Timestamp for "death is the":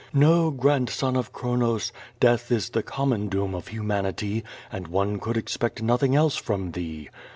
2.19-2.81